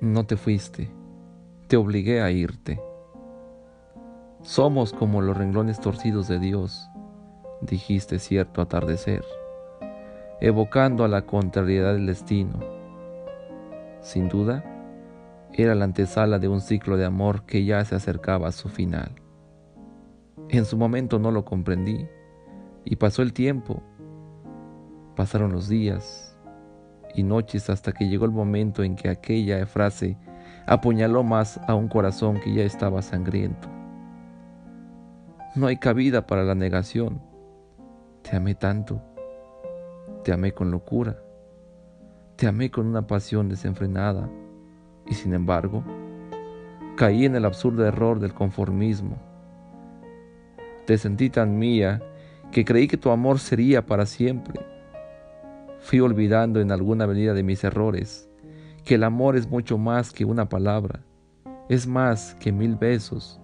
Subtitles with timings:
[0.00, 0.90] no te fuiste,
[1.68, 2.80] te obligué a irte.
[4.40, 6.88] Somos como los renglones torcidos de Dios,
[7.60, 9.22] dijiste cierto atardecer,
[10.40, 12.58] evocando a la contrariedad del destino.
[14.00, 14.64] Sin duda,
[15.52, 19.14] era la antesala de un ciclo de amor que ya se acercaba a su final.
[20.48, 22.06] En su momento no lo comprendí
[22.86, 23.82] y pasó el tiempo.
[25.14, 26.29] Pasaron los días
[27.14, 30.16] y noches hasta que llegó el momento en que aquella frase
[30.66, 33.68] apuñaló más a un corazón que ya estaba sangriento.
[35.56, 37.20] No hay cabida para la negación.
[38.22, 39.02] Te amé tanto.
[40.22, 41.18] Te amé con locura.
[42.36, 44.28] Te amé con una pasión desenfrenada.
[45.08, 45.82] Y sin embargo,
[46.96, 49.16] caí en el absurdo error del conformismo.
[50.86, 52.00] Te sentí tan mía
[52.52, 54.60] que creí que tu amor sería para siempre.
[55.80, 58.28] Fui olvidando en alguna medida de mis errores
[58.84, 61.00] que el amor es mucho más que una palabra,
[61.68, 63.40] es más que mil besos,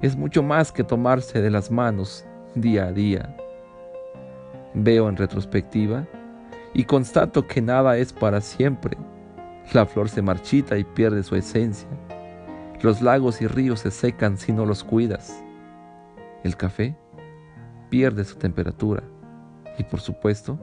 [0.00, 3.36] es mucho más que tomarse de las manos día a día.
[4.74, 6.06] Veo en retrospectiva
[6.72, 8.96] y constato que nada es para siempre.
[9.72, 11.88] La flor se marchita y pierde su esencia.
[12.80, 15.44] Los lagos y ríos se secan si no los cuidas.
[16.42, 16.96] El café
[17.90, 19.02] pierde su temperatura.
[19.78, 20.58] Y por supuesto,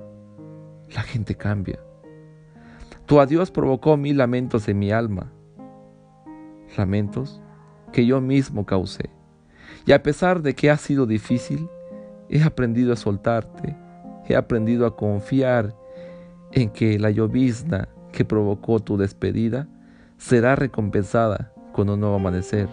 [0.97, 1.79] la gente cambia.
[3.05, 5.31] Tu adiós provocó mil lamentos en mi alma.
[6.75, 7.39] Lamentos
[7.93, 9.11] que yo mismo causé.
[9.85, 11.69] Y a pesar de que ha sido difícil,
[12.29, 13.77] he aprendido a soltarte.
[14.27, 15.75] He aprendido a confiar
[16.51, 19.67] en que la llovizna que provocó tu despedida
[20.17, 22.67] será recompensada con un nuevo amanecer,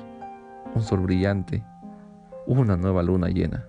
[0.75, 1.63] un sol brillante,
[2.47, 3.67] una nueva luna llena.